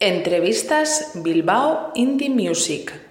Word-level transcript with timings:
Entrevistas 0.00 1.10
Bilbao 1.24 1.90
Indie 1.96 2.30
Music. 2.30 3.07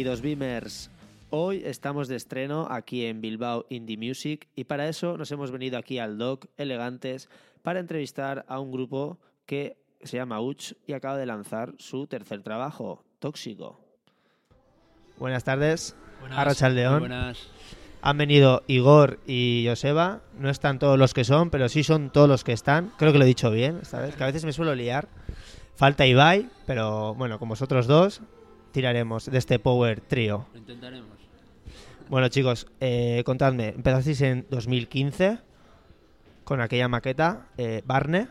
Queridos 0.00 0.22
Beamers, 0.22 0.90
hoy 1.28 1.60
estamos 1.62 2.08
de 2.08 2.16
estreno 2.16 2.66
aquí 2.70 3.04
en 3.04 3.20
Bilbao 3.20 3.66
Indie 3.68 3.98
Music 3.98 4.48
y 4.56 4.64
para 4.64 4.88
eso 4.88 5.18
nos 5.18 5.30
hemos 5.30 5.50
venido 5.50 5.76
aquí 5.76 5.98
al 5.98 6.16
Doc 6.16 6.46
Elegantes 6.56 7.28
para 7.60 7.80
entrevistar 7.80 8.46
a 8.48 8.60
un 8.60 8.72
grupo 8.72 9.18
que 9.44 9.76
se 10.02 10.16
llama 10.16 10.40
Uch 10.40 10.72
y 10.86 10.94
acaba 10.94 11.18
de 11.18 11.26
lanzar 11.26 11.74
su 11.76 12.06
tercer 12.06 12.42
trabajo, 12.42 13.04
Tóxico. 13.18 13.78
Buenas 15.18 15.44
tardes, 15.44 15.94
Arrachaldeón. 16.30 17.00
Buenas. 17.00 17.50
Han 18.00 18.16
venido 18.16 18.62
Igor 18.68 19.20
y 19.26 19.66
Joseba, 19.68 20.22
no 20.38 20.48
están 20.48 20.78
todos 20.78 20.98
los 20.98 21.12
que 21.12 21.24
son, 21.24 21.50
pero 21.50 21.68
sí 21.68 21.84
son 21.84 22.08
todos 22.08 22.26
los 22.26 22.42
que 22.42 22.54
están. 22.54 22.90
Creo 22.96 23.12
que 23.12 23.18
lo 23.18 23.24
he 23.24 23.28
dicho 23.28 23.50
bien 23.50 23.80
esta 23.82 24.00
vez, 24.00 24.16
que 24.16 24.22
a 24.22 24.28
veces 24.28 24.46
me 24.46 24.54
suelo 24.54 24.74
liar. 24.74 25.08
Falta 25.76 26.06
Ibai, 26.06 26.48
pero 26.66 27.14
bueno, 27.14 27.38
con 27.38 27.50
vosotros 27.50 27.86
dos 27.86 28.22
tiraremos 28.72 29.26
de 29.30 29.38
este 29.38 29.58
Power 29.58 30.00
Trio. 30.00 30.46
Lo 30.52 30.58
intentaremos. 30.58 31.08
Bueno, 32.08 32.28
chicos, 32.28 32.66
eh, 32.80 33.22
contadme, 33.24 33.68
empezasteis 33.68 34.20
en 34.22 34.46
2015 34.50 35.38
con 36.44 36.60
aquella 36.60 36.88
maqueta, 36.88 37.46
eh, 37.56 37.82
Barne. 37.84 38.28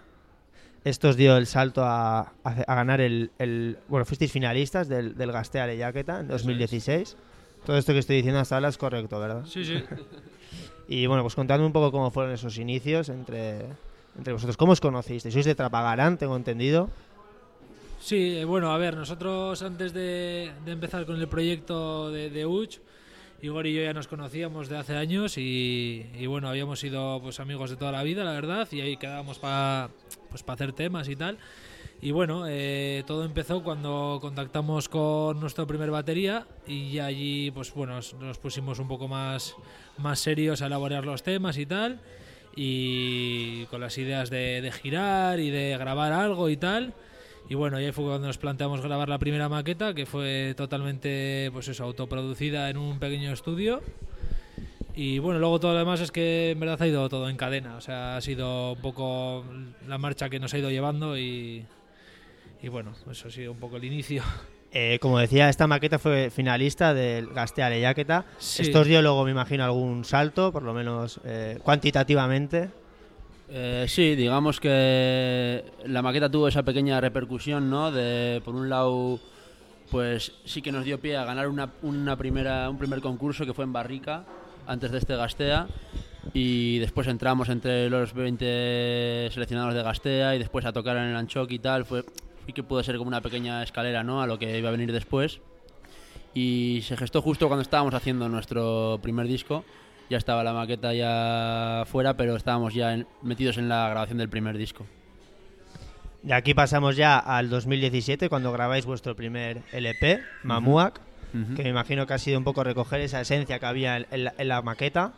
Esto 0.84 1.10
os 1.10 1.16
dio 1.18 1.38
el 1.38 1.46
salto 1.46 1.84
a, 1.84 2.20
a- 2.20 2.34
a 2.44 2.76
ganar 2.76 3.00
el, 3.02 3.32
el- 3.38 3.78
Bueno, 3.88 4.06
fuisteis 4.06 4.32
finalistas 4.32 4.88
del, 4.88 5.16
del 5.16 5.32
Gastea 5.32 5.68
de 5.68 5.78
Jaqueta 5.78 6.22
en 6.22 6.28
2016. 6.28 7.16
Todo 7.66 7.78
esto 7.78 7.94
que 7.94 8.00
estoy 8.00 8.16
diciendo 8.18 8.40
hasta 8.40 8.56
ahora 8.56 8.70
es 8.70 8.78
correcto, 8.78 9.20
¿verdad? 9.20 9.46
Sí, 9.46 9.64
sí. 9.66 9.84
Y 10.92 11.06
bueno, 11.06 11.22
pues 11.22 11.36
contadme 11.36 11.68
un 11.68 11.72
poco 11.72 11.92
cómo 11.92 12.10
fueron 12.10 12.34
esos 12.34 12.58
inicios 12.58 13.10
entre, 13.10 13.60
entre 14.18 14.34
vosotros. 14.34 14.58
¿Cómo 14.58 14.72
os 14.72 14.82
conocisteis? 14.82 15.32
Sois 15.32 15.46
de 15.46 15.54
Trapagarán, 15.54 16.18
tengo 16.18 16.36
entendido. 16.36 16.90
Sí, 18.00 18.38
eh, 18.38 18.46
bueno, 18.46 18.72
a 18.72 18.78
ver, 18.78 18.96
nosotros 18.96 19.62
antes 19.62 19.94
de, 19.94 20.52
empezar 20.66 21.06
con 21.06 21.20
el 21.20 21.28
proyecto 21.28 22.10
de, 22.10 22.30
de 22.30 22.46
Uch, 22.46 22.80
Igor 23.42 23.68
y 23.68 23.74
yo 23.74 23.82
ya 23.82 23.94
nos 23.94 24.08
conocíamos 24.08 24.70
de 24.70 24.78
hace 24.78 24.96
años 24.96 25.38
y, 25.38 26.26
bueno, 26.28 26.50
habíamos 26.50 26.80
sido 26.80 27.22
pues 27.22 27.40
amigos 27.40 27.70
de 27.70 27.76
toda 27.76 27.92
la 27.92 28.04
vida, 28.04 28.24
la 28.24 28.32
verdad, 28.32 28.68
y 28.72 28.82
ahí 28.82 28.98
quedábamos 28.98 29.38
para 29.38 29.90
pues, 30.30 30.44
pa 30.44 30.54
hacer 30.54 30.72
temas 30.74 31.10
y 31.10 31.16
tal. 31.16 31.38
Y 32.02 32.12
bueno, 32.12 32.46
eh, 32.48 33.04
todo 33.06 33.26
empezó 33.26 33.62
cuando 33.64 34.20
contactamos 34.22 34.88
con 34.88 35.40
nuestro 35.40 35.68
primer 35.68 35.92
batería 35.92 36.48
y 36.66 37.00
allí 37.00 37.52
pues 37.52 37.74
bueno, 37.74 37.96
nos, 37.96 38.38
pusimos 38.38 38.80
un 38.80 38.88
poco 38.88 39.10
más, 39.10 39.56
más 39.98 40.20
serios 40.20 40.62
a 40.62 40.68
elaborar 40.68 41.06
los 41.06 41.24
temas 41.24 41.58
y 41.58 41.66
tal. 41.66 42.00
Y 42.56 43.66
con 43.66 43.82
las 43.82 43.98
ideas 43.98 44.30
de, 44.30 44.62
de 44.62 44.72
girar 44.72 45.40
y 45.40 45.50
de 45.50 45.78
grabar 45.78 46.14
algo 46.14 46.50
y 46.50 46.56
tal. 46.58 46.94
Y 47.50 47.56
bueno, 47.56 47.78
ahí 47.78 47.92
fue 47.92 48.06
cuando 48.06 48.28
nos 48.28 48.38
planteamos 48.38 48.80
grabar 48.82 49.10
la 49.10 49.18
primera 49.18 49.50
maqueta, 49.50 49.96
que 49.96 50.06
fue 50.06 50.54
totalmente, 50.56 51.50
pues 51.52 51.68
eso, 51.68 51.84
autoproducida 51.84 52.70
en 52.70 52.78
un 52.78 53.00
pequeño 53.00 53.34
estudio. 53.34 53.82
Y 54.94 55.18
bueno, 55.18 55.40
luego 55.40 55.60
todo 55.60 55.74
lo 55.74 55.80
demás 55.80 56.00
es 56.00 56.12
que 56.12 56.52
en 56.52 56.60
verdad 56.60 56.80
ha 56.80 56.88
ido 56.88 57.10
todo 57.10 57.28
en 57.28 57.38
cadena. 57.38 57.76
O 57.76 57.82
sea, 57.82 58.18
ha 58.18 58.22
sido 58.22 58.74
un 58.74 58.82
poco 58.82 59.44
la 59.88 59.98
marcha 59.98 60.30
que 60.30 60.40
nos 60.40 60.54
ha 60.54 60.60
ido 60.60 60.70
llevando 60.70 61.18
y, 61.18 61.66
y 62.62 62.68
bueno, 62.68 62.94
eso 63.10 63.30
ha 63.30 63.32
sido 63.32 63.54
un 63.54 63.60
poco 63.60 63.78
el 63.78 63.84
inicio. 63.84 64.22
Eh, 64.72 65.00
como 65.02 65.18
decía, 65.18 65.50
esta 65.50 65.66
maqueta 65.66 65.98
fue 65.98 66.30
finalista 66.30 66.94
del 66.94 67.30
Gastea 67.34 67.72
de 67.72 67.82
Jaqueta. 67.82 68.26
Sí. 68.38 68.62
Esto 68.62 68.82
os 68.82 68.88
dio 68.88 69.02
luego, 69.02 69.26
me 69.26 69.32
imagino, 69.32 69.64
algún 69.64 70.06
salto, 70.06 70.52
por 70.52 70.62
lo 70.62 70.76
menos 70.76 71.20
eh, 71.26 71.58
cuantitativamente. 71.64 72.70
Eh, 73.52 73.86
sí, 73.88 74.16
digamos 74.16 74.60
que 74.60 75.64
la 75.86 76.04
maqueta 76.04 76.30
tuvo 76.30 76.48
esa 76.48 76.62
pequeña 76.64 77.02
repercusión, 77.02 77.70
¿no? 77.70 77.92
De, 77.92 78.42
por 78.46 78.54
un 78.54 78.70
lado, 78.70 79.20
pues 79.90 80.34
sí 80.46 80.62
que 80.62 80.72
nos 80.72 80.86
dio 80.86 81.00
pie 81.00 81.18
a 81.18 81.26
ganar 81.26 81.48
una, 81.48 82.16
primera, 82.16 82.70
un 82.70 82.78
primer 82.78 83.02
concurso 83.02 83.46
que 83.46 83.54
fue 83.56 83.66
en 83.66 83.74
Barrica, 83.74 84.26
antes 84.68 84.92
de 84.92 85.00
este 85.00 85.16
Gastea. 85.16 85.68
Y 86.34 86.78
después 86.78 87.08
entramos 87.08 87.50
entre 87.50 87.90
los 87.90 88.14
20 88.14 89.30
seleccionados 89.32 89.74
de 89.74 89.82
Gastea 89.82 90.36
y 90.36 90.40
después 90.40 90.66
a 90.66 90.74
tocar 90.74 90.98
en 90.98 91.06
el 91.06 91.16
Anchoc 91.16 91.50
y 91.52 91.58
tal. 91.58 91.86
Fue, 91.86 92.06
que 92.54 92.64
pudo 92.64 92.84
ser 92.84 92.98
como 92.98 93.08
una 93.08 93.22
pequeña 93.22 93.64
escalera, 93.64 94.04
¿no? 94.04 94.22
A 94.22 94.28
lo 94.28 94.38
que 94.38 94.58
iba 94.58 94.70
a 94.70 94.72
venir 94.72 94.92
después. 94.92 95.40
Y 96.36 96.82
se 96.84 96.96
gestó 96.98 97.24
justo 97.24 97.48
cuando 97.48 97.64
estábamos 97.64 97.96
haciendo 97.96 98.30
nuestro 98.30 99.00
primer 99.02 99.28
disco. 99.28 99.66
Ya 100.10 100.18
estaba 100.18 100.44
la 100.44 100.54
maqueta 100.54 100.94
ya 100.94 101.84
fuera, 101.86 102.18
pero 102.18 102.36
estábamos 102.36 102.74
ya 102.74 102.94
en- 102.94 103.08
metidos 103.22 103.58
en 103.58 103.70
la 103.70 103.90
grabación 103.90 104.18
del 104.18 104.30
primer 104.30 104.58
disco. 104.58 104.86
De 106.24 106.34
aquí 106.34 106.54
pasamos 106.54 106.96
ya 106.98 107.18
al 107.18 107.50
2017, 107.50 108.28
cuando 108.28 108.52
grabáis 108.52 108.86
vuestro 108.86 109.16
primer 109.16 109.62
LP, 109.72 110.22
Mamuak, 110.44 111.00
Ujú. 111.34 111.56
que 111.56 111.64
me 111.64 111.70
imagino 111.70 112.08
que 112.08 112.14
ha 112.14 112.18
sido 112.18 112.38
un 112.40 112.44
poco 112.44 112.64
recoger 112.64 113.02
esa 113.02 113.22
esencia 113.22 113.60
que 113.60 113.66
había 113.66 113.98
en, 113.98 114.08
en 114.12 114.24
la, 114.26 114.34
en 114.38 114.48
la 114.48 114.62
maqueta. 114.62 115.14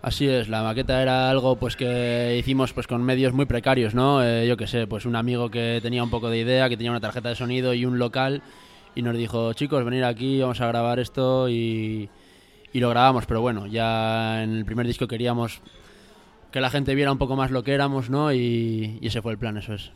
Así 0.00 0.28
es, 0.28 0.48
la 0.48 0.62
maqueta 0.62 1.02
era 1.02 1.28
algo 1.28 1.56
pues 1.56 1.74
que 1.74 2.36
hicimos 2.38 2.72
pues 2.72 2.86
con 2.86 3.02
medios 3.02 3.32
muy 3.32 3.46
precarios, 3.46 3.94
¿no? 3.94 4.22
Eh, 4.22 4.46
yo 4.46 4.56
qué 4.56 4.66
sé, 4.68 4.86
pues 4.86 5.04
un 5.04 5.16
amigo 5.16 5.50
que 5.50 5.80
tenía 5.82 6.04
un 6.04 6.10
poco 6.10 6.30
de 6.30 6.38
idea, 6.38 6.68
que 6.68 6.76
tenía 6.76 6.92
una 6.92 7.00
tarjeta 7.00 7.30
de 7.30 7.34
sonido 7.34 7.74
y 7.74 7.84
un 7.84 7.98
local 7.98 8.42
y 8.94 9.02
nos 9.02 9.16
dijo, 9.16 9.52
chicos, 9.54 9.84
venir 9.84 10.04
aquí, 10.04 10.40
vamos 10.40 10.60
a 10.60 10.68
grabar 10.68 11.00
esto 11.00 11.48
y, 11.48 12.08
y 12.72 12.80
lo 12.80 12.90
grabamos, 12.90 13.26
pero 13.26 13.40
bueno, 13.40 13.66
ya 13.66 14.42
en 14.42 14.56
el 14.56 14.64
primer 14.64 14.86
disco 14.86 15.06
queríamos 15.08 15.60
que 16.52 16.60
la 16.60 16.70
gente 16.70 16.94
viera 16.94 17.12
un 17.12 17.18
poco 17.18 17.36
más 17.36 17.50
lo 17.50 17.62
que 17.62 17.72
éramos, 17.74 18.10
¿no? 18.10 18.32
Y, 18.32 18.98
y 19.00 19.06
ese 19.08 19.20
fue 19.22 19.32
el 19.32 19.38
plan, 19.38 19.56
eso 19.56 19.74
es. 19.74 19.90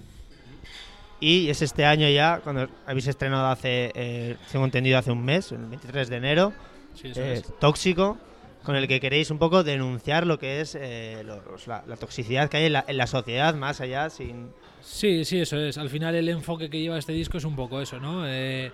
Y 1.20 1.50
es 1.50 1.60
este 1.60 1.84
año 1.84 2.08
ya, 2.08 2.41
cuando 2.42 2.69
habéis 2.87 3.06
estrenado 3.06 3.49
hace, 3.49 3.93
eh, 3.94 4.37
tengo 4.50 4.64
entendido, 4.64 4.99
hace 4.99 5.11
un 5.12 5.22
mes, 5.22 5.52
el 5.52 5.58
23 5.67 6.08
de 6.08 6.17
enero, 6.17 6.52
Sí, 6.94 7.08
eso 7.08 7.20
eh, 7.20 7.34
es. 7.34 7.58
Tóxico, 7.58 8.17
con 8.64 8.75
el 8.75 8.88
que 8.88 9.00
queréis 9.00 9.31
un 9.31 9.38
poco 9.38 9.62
denunciar 9.62 10.26
lo 10.26 10.38
que 10.38 10.61
es 10.62 10.75
eh, 10.81 11.23
los- 11.25 11.66
la, 11.66 11.84
la 11.87 11.96
toxicidad 11.96 12.49
que 12.49 12.56
hay 12.56 12.66
en 12.66 12.73
la, 12.73 12.84
en 12.88 12.96
la 12.96 13.06
sociedad, 13.06 13.55
más 13.55 13.81
allá, 13.81 14.08
sin... 14.11 14.49
Sí, 14.82 15.25
sí, 15.26 15.40
eso 15.40 15.58
es. 15.58 15.76
Al 15.76 15.90
final 15.90 16.14
el 16.14 16.28
enfoque 16.31 16.70
que 16.70 16.81
lleva 16.81 16.99
este 16.99 17.12
disco 17.12 17.37
es 17.37 17.44
un 17.44 17.55
poco 17.55 17.81
eso, 17.82 18.00
¿no? 18.00 18.26
Eh, 18.26 18.73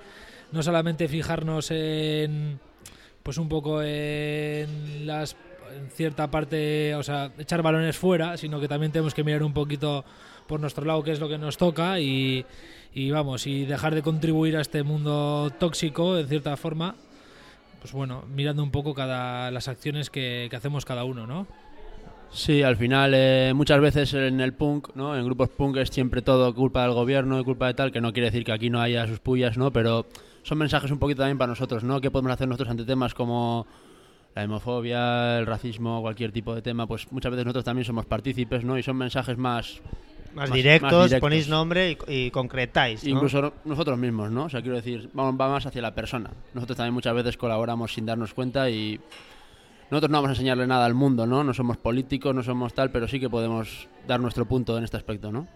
no 0.52 0.62
solamente 0.62 1.08
fijarnos 1.08 1.72
en, 1.72 2.60
pues 3.26 3.38
un 3.38 3.48
poco 3.48 3.82
en 3.82 4.68
cierta 5.90 6.30
parte, 6.30 6.94
o 6.94 7.02
sea, 7.02 7.32
echar 7.38 7.60
balones 7.60 7.96
fuera, 7.96 8.36
sino 8.36 8.60
que 8.60 8.68
también 8.68 8.92
tenemos 8.92 9.14
que 9.14 9.24
mirar 9.24 9.42
un 9.42 9.52
poquito 9.52 10.04
por 10.46 10.60
nuestro 10.60 10.84
lado 10.84 11.02
qué 11.02 11.10
es 11.10 11.18
lo 11.18 11.28
que 11.28 11.36
nos 11.36 11.56
toca 11.56 11.98
y, 11.98 12.46
y 12.94 13.10
vamos, 13.10 13.48
y 13.48 13.64
dejar 13.64 13.96
de 13.96 14.02
contribuir 14.02 14.56
a 14.56 14.60
este 14.60 14.84
mundo 14.84 15.50
tóxico, 15.58 16.16
en 16.16 16.28
cierta 16.28 16.56
forma, 16.56 16.94
pues 17.80 17.92
bueno, 17.92 18.22
mirando 18.32 18.62
un 18.62 18.70
poco 18.70 18.94
cada 18.94 19.50
las 19.50 19.66
acciones 19.66 20.08
que, 20.08 20.46
que 20.48 20.54
hacemos 20.54 20.84
cada 20.84 21.02
uno, 21.02 21.26
¿no? 21.26 21.48
Sí, 22.30 22.62
al 22.62 22.76
final 22.76 23.10
eh, 23.12 23.52
muchas 23.56 23.80
veces 23.80 24.14
en 24.14 24.40
el 24.40 24.54
punk, 24.54 24.94
¿no? 24.94 25.16
En 25.16 25.24
grupos 25.24 25.48
punk 25.48 25.78
es 25.78 25.88
siempre 25.88 26.22
todo 26.22 26.54
culpa 26.54 26.82
del 26.82 26.92
gobierno 26.92 27.40
y 27.40 27.44
culpa 27.44 27.66
de 27.66 27.74
tal, 27.74 27.90
que 27.90 28.00
no 28.00 28.12
quiere 28.12 28.30
decir 28.30 28.44
que 28.44 28.52
aquí 28.52 28.70
no 28.70 28.80
haya 28.80 29.04
sus 29.08 29.18
pullas, 29.18 29.58
¿no? 29.58 29.72
Pero 29.72 30.06
son 30.46 30.58
mensajes 30.58 30.90
un 30.90 30.98
poquito 30.98 31.22
también 31.22 31.38
para 31.38 31.48
nosotros, 31.50 31.82
¿no? 31.82 32.00
¿Qué 32.00 32.10
podemos 32.10 32.32
hacer 32.32 32.46
nosotros 32.46 32.70
ante 32.70 32.84
temas 32.84 33.14
como 33.14 33.66
la 34.34 34.44
homofobia, 34.44 35.38
el 35.38 35.46
racismo, 35.46 36.00
cualquier 36.02 36.30
tipo 36.30 36.54
de 36.54 36.62
tema? 36.62 36.86
Pues 36.86 37.10
muchas 37.10 37.30
veces 37.32 37.44
nosotros 37.46 37.64
también 37.64 37.84
somos 37.84 38.06
partícipes, 38.06 38.62
¿no? 38.64 38.78
Y 38.78 38.82
son 38.82 38.96
mensajes 38.96 39.36
más... 39.36 39.80
Más, 40.34 40.50
Más- 40.50 40.56
directos, 40.56 40.92
más 40.92 41.04
directos. 41.08 41.20
ponéis 41.20 41.48
nombre 41.48 41.96
y, 42.08 42.26
y 42.26 42.30
concretáis. 42.30 43.02
¿no? 43.04 43.10
Incluso 43.10 43.40
no- 43.40 43.52
nosotros 43.64 43.96
mismos, 43.98 44.30
¿no? 44.30 44.44
O 44.44 44.48
sea, 44.50 44.60
quiero 44.60 44.76
decir, 44.76 45.08
va, 45.18 45.30
va 45.30 45.48
más 45.48 45.64
hacia 45.64 45.80
la 45.80 45.94
persona. 45.94 46.30
Nosotros 46.52 46.76
también 46.76 46.92
muchas 46.92 47.14
veces 47.14 47.38
colaboramos 47.38 47.94
sin 47.94 48.04
darnos 48.04 48.34
cuenta 48.34 48.68
y 48.68 49.00
nosotros 49.90 50.10
no 50.10 50.18
vamos 50.18 50.28
a 50.28 50.32
enseñarle 50.32 50.66
nada 50.66 50.84
al 50.84 50.92
mundo, 50.92 51.26
¿no? 51.26 51.42
No 51.42 51.54
somos 51.54 51.78
políticos, 51.78 52.34
no 52.34 52.42
somos 52.42 52.74
tal, 52.74 52.90
pero 52.90 53.08
sí 53.08 53.18
que 53.18 53.30
podemos 53.30 53.88
dar 54.06 54.20
nuestro 54.20 54.44
punto 54.44 54.76
en 54.76 54.84
este 54.84 54.98
aspecto, 54.98 55.32
¿no? 55.32 55.46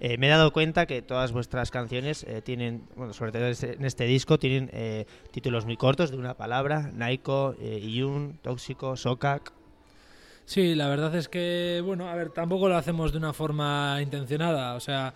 Eh, 0.00 0.16
me 0.16 0.28
he 0.28 0.30
dado 0.30 0.52
cuenta 0.52 0.86
que 0.86 1.02
todas 1.02 1.32
vuestras 1.32 1.72
canciones 1.72 2.22
eh, 2.22 2.40
tienen, 2.40 2.84
bueno, 2.94 3.12
sobre 3.12 3.32
todo 3.32 3.46
este- 3.46 3.72
en 3.72 3.84
este 3.84 4.04
disco, 4.04 4.38
tienen 4.38 4.70
eh, 4.72 5.06
títulos 5.32 5.64
muy 5.66 5.76
cortos 5.76 6.10
de 6.12 6.16
una 6.16 6.34
palabra: 6.34 6.90
Naiko, 6.94 7.56
Iyun, 7.60 8.38
Tóxico, 8.40 8.96
Sokak. 8.96 9.52
Sí, 10.44 10.74
la 10.76 10.88
verdad 10.88 11.14
es 11.16 11.28
que, 11.28 11.82
bueno, 11.84 12.08
a 12.08 12.14
ver, 12.14 12.30
tampoco 12.30 12.68
lo 12.68 12.76
hacemos 12.76 13.10
de 13.12 13.18
una 13.18 13.32
forma 13.32 13.98
intencionada, 14.00 14.76
o 14.76 14.80
sea, 14.80 15.12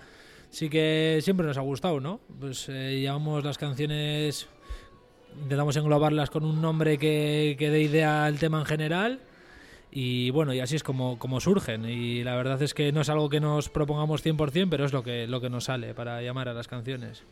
sí 0.51 0.69
que 0.69 1.21
siempre 1.23 1.47
nos 1.47 1.57
ha 1.57 1.63
gustado, 1.63 2.01
¿no? 2.01 2.21
Pues 2.41 2.67
llevamos 2.67 3.43
las 3.43 3.57
canciones, 3.57 4.49
intentamos 5.41 5.77
englobarlas 5.77 6.29
con 6.29 6.45
un 6.45 6.61
nombre 6.61 6.99
que 6.99 7.57
dé 7.59 7.81
idea 7.81 8.27
al 8.27 8.39
tema 8.39 8.59
en 8.59 8.67
general 8.67 9.21
y 9.95 10.31
bueno, 10.31 10.55
y 10.55 10.61
así 10.61 10.77
es 10.77 10.83
como, 10.83 11.19
como 11.19 11.39
surgen 11.39 11.85
y 11.85 12.25
la 12.25 12.35
verdad 12.35 12.61
es 12.63 12.73
que 12.73 12.93
no 12.93 13.03
es 13.03 13.11
algo 13.11 13.29
que 13.29 13.41
nos 13.41 13.69
propongamos 13.69 14.25
100%, 14.25 14.69
pero 14.71 14.87
es 14.87 14.93
lo 14.95 15.03
que, 15.03 15.27
lo 15.27 15.43
que 15.43 15.51
nos 15.51 15.65
sale 15.65 15.93
para 15.93 16.23
llamar 16.23 16.49
a 16.49 16.55
las 16.55 16.67
canciones. 16.67 17.25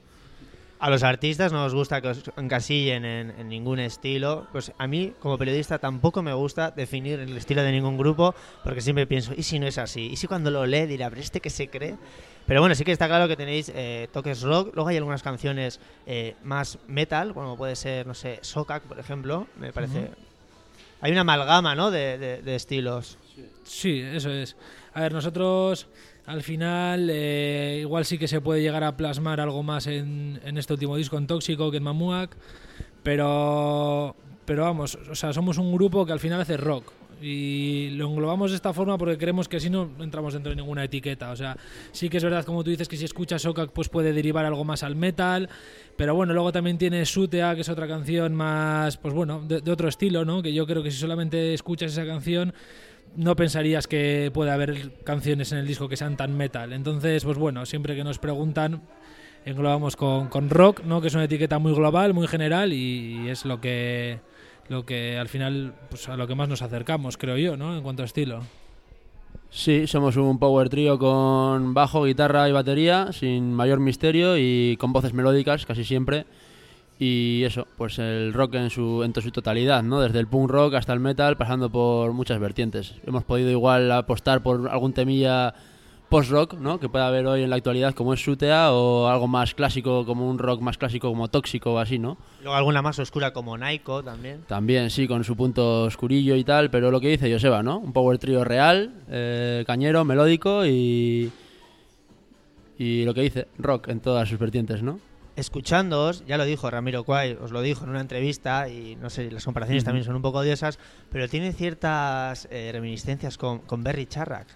A 0.78 0.88
los 0.88 1.02
artistas 1.02 1.52
no 1.52 1.64
os 1.64 1.74
gusta 1.74 2.00
que 2.00 2.08
os 2.08 2.22
encasillen 2.38 3.04
en, 3.04 3.30
en 3.30 3.48
ningún 3.48 3.80
estilo. 3.80 4.46
Pues 4.50 4.72
a 4.78 4.86
mí, 4.86 5.12
como 5.20 5.36
periodista, 5.36 5.78
tampoco 5.78 6.22
me 6.22 6.32
gusta 6.32 6.70
definir 6.70 7.20
el 7.20 7.36
estilo 7.36 7.62
de 7.62 7.70
ningún 7.70 7.98
grupo, 7.98 8.34
porque 8.64 8.80
siempre 8.80 9.06
pienso, 9.06 9.34
¿y 9.36 9.42
si 9.42 9.58
no 9.58 9.66
es 9.66 9.76
así? 9.76 10.08
¿Y 10.10 10.16
si 10.16 10.26
cuando 10.26 10.50
lo 10.50 10.64
lee 10.64 10.86
dirá, 10.86 11.10
pero 11.10 11.20
este 11.20 11.40
que 11.40 11.50
se 11.50 11.68
cree? 11.68 11.96
Pero 12.46 12.60
bueno, 12.60 12.74
sí 12.74 12.84
que 12.84 12.92
está 12.92 13.08
claro 13.08 13.28
que 13.28 13.36
tenéis 13.36 13.70
eh, 13.74 14.08
toques 14.12 14.40
rock. 14.42 14.74
Luego 14.74 14.88
hay 14.88 14.96
algunas 14.96 15.22
canciones 15.22 15.80
eh, 16.06 16.34
más 16.42 16.78
metal, 16.88 17.34
como 17.34 17.56
puede 17.56 17.76
ser, 17.76 18.06
no 18.06 18.14
sé, 18.14 18.38
Sokak, 18.40 18.82
por 18.84 18.98
ejemplo. 18.98 19.46
Me 19.58 19.72
parece. 19.72 20.10
Hay 21.00 21.12
una 21.12 21.22
amalgama, 21.22 21.74
¿no? 21.74 21.90
De, 21.90 22.18
de- 22.18 22.42
de 22.42 22.54
estilos. 22.54 23.16
Sí, 23.64 24.00
eso 24.00 24.30
es. 24.30 24.56
A 24.92 25.00
ver, 25.02 25.12
nosotros 25.12 25.86
al 26.26 26.42
final 26.42 27.08
eh, 27.10 27.78
igual 27.80 28.04
sí 28.04 28.18
que 28.18 28.28
se 28.28 28.40
puede 28.40 28.60
llegar 28.62 28.84
a 28.84 28.96
plasmar 28.96 29.40
algo 29.40 29.62
más 29.62 29.86
en, 29.86 30.40
en 30.44 30.58
este 30.58 30.72
último 30.74 30.96
disco, 30.96 31.16
en 31.18 31.26
Tóxico, 31.26 31.70
que 31.70 31.78
en 31.78 31.82
Mamuac, 31.84 32.36
pero, 33.02 34.14
pero 34.44 34.64
vamos, 34.64 34.98
o 35.10 35.14
sea, 35.14 35.32
somos 35.32 35.58
un 35.58 35.72
grupo 35.72 36.04
que 36.06 36.12
al 36.12 36.20
final 36.20 36.40
hace 36.40 36.56
rock. 36.56 36.92
Y 37.22 37.90
lo 37.90 38.08
englobamos 38.08 38.50
de 38.50 38.56
esta 38.56 38.72
forma 38.72 38.96
porque 38.96 39.18
creemos 39.18 39.46
que 39.46 39.58
así 39.58 39.68
no 39.68 39.90
entramos 40.00 40.32
dentro 40.32 40.50
de 40.50 40.56
ninguna 40.56 40.84
etiqueta. 40.84 41.30
O 41.30 41.36
sea, 41.36 41.54
sí 41.92 42.08
que 42.08 42.16
es 42.16 42.24
verdad, 42.24 42.46
como 42.46 42.64
tú 42.64 42.70
dices, 42.70 42.88
que 42.88 42.96
si 42.96 43.04
escuchas 43.04 43.42
Sokak 43.42 43.72
pues 43.72 43.90
puede 43.90 44.14
derivar 44.14 44.46
algo 44.46 44.64
más 44.64 44.82
al 44.82 44.96
metal. 44.96 45.50
Pero 45.96 46.14
bueno, 46.14 46.32
luego 46.32 46.50
también 46.50 46.78
tiene 46.78 47.04
Sutea, 47.04 47.54
que 47.54 47.60
es 47.60 47.68
otra 47.68 47.86
canción 47.86 48.34
más, 48.34 48.96
pues 48.96 49.12
bueno, 49.12 49.42
de, 49.46 49.60
de 49.60 49.70
otro 49.70 49.88
estilo, 49.88 50.24
¿no? 50.24 50.40
Que 50.40 50.54
yo 50.54 50.66
creo 50.66 50.82
que 50.82 50.90
si 50.90 50.96
solamente 50.96 51.52
escuchas 51.52 51.92
esa 51.92 52.06
canción, 52.06 52.54
no 53.16 53.36
pensarías 53.36 53.86
que 53.86 54.30
puede 54.32 54.50
haber 54.50 54.92
canciones 55.04 55.52
en 55.52 55.58
el 55.58 55.66
disco 55.66 55.88
que 55.88 55.96
sean 55.96 56.16
tan 56.16 56.36
metal. 56.36 56.72
Entonces, 56.72 57.24
pues 57.24 57.36
bueno, 57.36 57.66
siempre 57.66 57.96
que 57.96 58.04
nos 58.04 58.18
preguntan, 58.18 58.82
englobamos 59.44 59.96
con, 59.96 60.28
con 60.28 60.50
rock, 60.50 60.84
¿no? 60.84 61.00
Que 61.00 61.08
es 61.08 61.14
una 61.14 61.24
etiqueta 61.24 61.58
muy 61.58 61.72
global, 61.72 62.14
muy 62.14 62.26
general 62.26 62.72
y, 62.72 63.28
es 63.28 63.44
lo 63.44 63.60
que 63.60 64.20
lo 64.70 64.86
que 64.86 65.18
al 65.18 65.28
final 65.28 65.74
pues 65.90 66.08
a 66.08 66.16
lo 66.16 66.28
que 66.28 66.36
más 66.36 66.48
nos 66.48 66.62
acercamos, 66.62 67.18
creo 67.18 67.36
yo, 67.36 67.56
¿no? 67.56 67.76
En 67.76 67.82
cuanto 67.82 68.02
a 68.02 68.06
estilo. 68.06 68.40
Sí, 69.50 69.88
somos 69.88 70.16
un 70.16 70.38
power 70.38 70.68
trío 70.68 70.96
con 70.96 71.74
bajo, 71.74 72.04
guitarra 72.04 72.48
y 72.48 72.52
batería, 72.52 73.08
sin 73.12 73.52
mayor 73.52 73.80
misterio 73.80 74.38
y 74.38 74.76
con 74.78 74.92
voces 74.92 75.12
melódicas 75.12 75.66
casi 75.66 75.82
siempre. 75.82 76.24
Y 77.00 77.42
eso, 77.44 77.66
pues 77.76 77.98
el 77.98 78.32
rock 78.32 78.54
en 78.54 78.70
su, 78.70 79.02
en 79.02 79.12
su 79.12 79.32
totalidad, 79.32 79.82
¿no? 79.82 80.00
Desde 80.00 80.20
el 80.20 80.28
punk 80.28 80.48
rock 80.48 80.74
hasta 80.74 80.92
el 80.92 81.00
metal, 81.00 81.36
pasando 81.36 81.68
por 81.70 82.12
muchas 82.12 82.38
vertientes. 82.38 82.94
Hemos 83.04 83.24
podido 83.24 83.50
igual 83.50 83.90
apostar 83.90 84.40
por 84.40 84.68
algún 84.68 84.92
temilla 84.92 85.52
post-rock, 86.10 86.54
¿no? 86.54 86.78
Que 86.78 86.88
pueda 86.88 87.06
haber 87.06 87.26
hoy 87.26 87.42
en 87.42 87.50
la 87.50 87.56
actualidad, 87.56 87.94
como 87.94 88.12
es 88.12 88.22
Sutea, 88.22 88.72
o 88.72 89.06
algo 89.06 89.28
más 89.28 89.54
clásico, 89.54 90.04
como 90.04 90.28
un 90.28 90.38
rock 90.38 90.60
más 90.60 90.76
clásico, 90.76 91.08
como 91.08 91.28
Tóxico 91.28 91.74
o 91.74 91.78
así, 91.78 91.98
¿no? 91.98 92.18
Luego 92.42 92.56
alguna 92.56 92.82
más 92.82 92.98
oscura 92.98 93.32
como 93.32 93.56
Naiko 93.56 94.02
también. 94.02 94.42
También, 94.46 94.90
sí, 94.90 95.08
con 95.08 95.24
su 95.24 95.36
punto 95.36 95.84
oscurillo 95.84 96.34
y 96.36 96.44
tal, 96.44 96.68
pero 96.70 96.90
lo 96.90 97.00
que 97.00 97.08
dice 97.08 97.32
Joseba, 97.32 97.62
¿no? 97.62 97.78
Un 97.78 97.92
power 97.92 98.18
trío 98.18 98.44
real, 98.44 98.92
eh, 99.08 99.64
cañero, 99.66 100.04
melódico 100.04 100.66
y. 100.66 101.32
Y 102.76 103.04
lo 103.04 103.14
que 103.14 103.20
dice, 103.20 103.48
rock 103.58 103.88
en 103.88 104.00
todas 104.00 104.28
sus 104.28 104.38
vertientes, 104.38 104.82
¿no? 104.82 104.98
escuchándoos, 105.36 106.24
ya 106.26 106.36
lo 106.36 106.44
dijo 106.44 106.70
Ramiro 106.70 107.04
Cuay, 107.04 107.38
os 107.40 107.50
lo 107.50 107.62
dijo 107.62 107.84
en 107.84 107.90
una 107.90 108.00
entrevista, 108.00 108.68
y 108.68 108.96
no 108.96 109.08
sé, 109.08 109.30
las 109.30 109.44
comparaciones 109.44 109.84
también 109.84 110.04
son 110.04 110.16
un 110.16 110.22
poco 110.22 110.38
odiosas, 110.38 110.78
pero 111.10 111.28
tiene 111.28 111.52
ciertas 111.52 112.46
eh, 112.50 112.70
reminiscencias 112.72 113.38
con, 113.38 113.60
con 113.60 113.82
Berry 113.82 114.04
Charrac. 114.06 114.46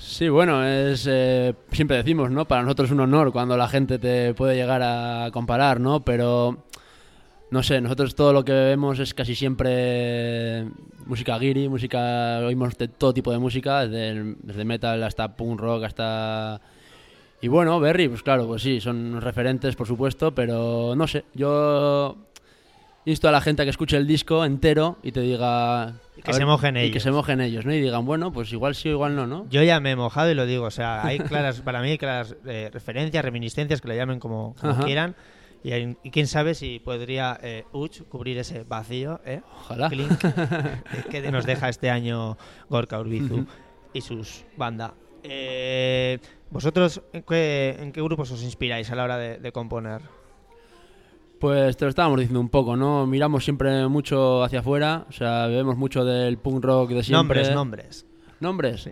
Sí, 0.00 0.28
bueno, 0.28 0.64
es 0.64 1.08
eh, 1.10 1.54
siempre 1.72 1.96
decimos, 1.96 2.30
¿no? 2.30 2.46
Para 2.46 2.62
nosotros 2.62 2.88
es 2.88 2.92
un 2.92 3.00
honor 3.00 3.32
cuando 3.32 3.56
la 3.56 3.66
gente 3.66 3.98
te 3.98 4.32
puede 4.32 4.54
llegar 4.54 4.80
a 4.80 5.30
comparar, 5.32 5.80
¿no? 5.80 6.04
Pero 6.04 6.66
no 7.50 7.62
sé, 7.64 7.80
nosotros 7.80 8.14
todo 8.14 8.32
lo 8.32 8.44
que 8.44 8.52
vemos 8.52 9.00
es 9.00 9.12
casi 9.12 9.34
siempre 9.34 10.66
música 11.04 11.36
guiri, 11.36 11.68
música, 11.68 12.38
oímos 12.46 12.78
de 12.78 12.86
todo 12.86 13.12
tipo 13.12 13.32
de 13.32 13.38
música, 13.38 13.88
desde, 13.88 14.36
desde 14.40 14.64
metal 14.64 15.02
hasta 15.02 15.36
punk 15.36 15.60
rock, 15.60 15.84
hasta... 15.84 16.60
Y 17.40 17.48
bueno, 17.48 17.80
Berry, 17.80 18.08
pues 18.08 18.22
claro, 18.22 18.46
pues 18.46 18.62
sí, 18.62 18.80
son 18.80 19.20
referentes, 19.20 19.74
por 19.74 19.88
supuesto, 19.88 20.32
pero 20.32 20.94
no 20.96 21.08
sé, 21.08 21.24
yo 21.34 22.16
insto 23.08 23.28
a 23.28 23.32
la 23.32 23.40
gente 23.40 23.62
a 23.62 23.64
que 23.64 23.70
escuche 23.70 23.96
el 23.96 24.06
disco 24.06 24.44
entero 24.44 24.98
y 25.02 25.12
te 25.12 25.20
diga... 25.20 25.94
Y 26.16 26.22
que 26.22 26.32
se 26.32 26.44
mojen 26.44 26.76
y 26.76 26.80
que 26.80 26.86
ellos. 26.86 27.02
se 27.02 27.10
mojen 27.10 27.40
ellos, 27.40 27.64
¿no? 27.64 27.72
Y 27.72 27.80
digan, 27.80 28.04
bueno, 28.04 28.32
pues 28.32 28.52
igual 28.52 28.74
sí 28.74 28.88
o 28.88 28.92
igual 28.92 29.16
no, 29.16 29.26
¿no? 29.26 29.46
Yo 29.50 29.62
ya 29.62 29.80
me 29.80 29.92
he 29.92 29.96
mojado 29.96 30.30
y 30.30 30.34
lo 30.34 30.46
digo, 30.46 30.64
o 30.66 30.70
sea, 30.70 31.04
hay 31.06 31.18
claras, 31.18 31.60
para 31.62 31.80
mí 31.82 31.90
hay 31.90 31.98
claras 31.98 32.36
eh, 32.46 32.70
referencias, 32.72 33.24
reminiscencias, 33.24 33.80
que 33.80 33.88
lo 33.88 33.94
llamen 33.94 34.18
como, 34.20 34.54
quieran, 34.84 35.14
y, 35.64 35.72
hay- 35.72 35.96
y 36.02 36.10
quién 36.10 36.26
sabe 36.26 36.54
si 36.54 36.80
podría 36.80 37.38
eh, 37.42 37.64
Uch 37.72 38.02
cubrir 38.08 38.36
ese 38.38 38.64
vacío, 38.64 39.20
¿eh? 39.24 39.40
Ojalá. 39.60 39.88
Clink, 39.88 40.18
que 41.10 41.30
nos 41.32 41.46
deja 41.46 41.68
este 41.68 41.90
año 41.90 42.36
Gorka 42.68 42.98
Urbizu 43.00 43.46
y 43.92 44.00
sus 44.00 44.44
banda. 44.56 44.94
Eh, 45.22 46.18
¿Vosotros 46.50 47.02
en 47.12 47.22
qué, 47.22 47.76
en 47.78 47.92
qué 47.92 48.00
grupos 48.02 48.30
os 48.30 48.42
inspiráis 48.42 48.90
a 48.90 48.94
la 48.96 49.04
hora 49.04 49.18
de, 49.18 49.38
de 49.38 49.52
componer? 49.52 50.00
Pues 51.38 51.76
te 51.76 51.84
lo 51.84 51.88
estábamos 51.90 52.18
diciendo 52.18 52.40
un 52.40 52.48
poco, 52.48 52.76
¿no? 52.76 53.06
Miramos 53.06 53.44
siempre 53.44 53.86
mucho 53.86 54.42
hacia 54.42 54.60
afuera, 54.60 55.06
o 55.08 55.12
sea, 55.12 55.46
bebemos 55.46 55.76
mucho 55.76 56.04
del 56.04 56.38
punk 56.38 56.64
rock 56.64 56.90
de 56.90 57.02
siempre. 57.04 57.42
Nombres, 57.42 57.54
nombres. 57.54 58.06
¿Nombres? 58.40 58.82
Sí. 58.82 58.90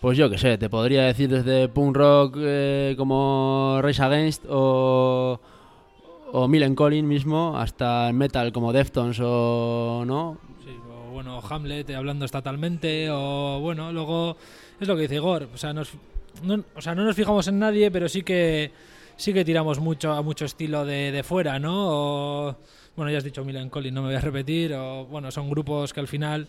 Pues 0.00 0.16
yo 0.16 0.30
qué 0.30 0.38
sé, 0.38 0.56
te 0.56 0.70
podría 0.70 1.02
decir 1.02 1.28
desde 1.28 1.68
punk 1.68 1.96
rock 1.96 2.36
eh, 2.38 2.94
como 2.96 3.80
Race 3.82 4.00
Against 4.02 4.44
o, 4.48 5.40
o 6.32 6.48
Millen 6.48 6.74
Collin 6.74 7.06
mismo, 7.06 7.58
hasta 7.58 8.08
el 8.08 8.14
metal 8.14 8.52
como 8.52 8.72
Deftones 8.72 9.18
o... 9.20 10.04
¿no? 10.06 10.38
Sí, 10.64 10.70
o 10.88 11.10
bueno, 11.10 11.40
Hamlet 11.46 11.90
eh, 11.90 11.96
hablando 11.96 12.24
estatalmente, 12.24 13.08
o 13.10 13.58
bueno, 13.60 13.92
luego 13.92 14.36
es 14.80 14.88
lo 14.88 14.94
que 14.94 15.02
dice 15.02 15.16
Igor, 15.16 15.48
o 15.52 15.56
sea, 15.58 15.72
nos, 15.72 15.92
no, 16.44 16.64
o 16.74 16.80
sea, 16.80 16.94
no 16.94 17.04
nos 17.04 17.16
fijamos 17.16 17.48
en 17.48 17.58
nadie, 17.58 17.90
pero 17.90 18.08
sí 18.08 18.22
que 18.22 18.70
sí 19.20 19.32
que 19.32 19.44
tiramos 19.44 19.78
mucho 19.80 20.12
a 20.12 20.22
mucho 20.22 20.44
estilo 20.44 20.84
de, 20.84 21.12
de 21.12 21.22
fuera, 21.22 21.58
¿no? 21.58 21.74
O, 22.48 22.56
bueno, 22.96 23.10
ya 23.10 23.18
has 23.18 23.24
dicho 23.24 23.44
Milan 23.44 23.68
Collin, 23.70 23.94
no 23.94 24.02
me 24.02 24.08
voy 24.08 24.16
a 24.16 24.20
repetir, 24.20 24.72
o 24.74 25.04
bueno, 25.06 25.30
son 25.30 25.48
grupos 25.50 25.92
que 25.92 26.00
al 26.00 26.08
final 26.08 26.48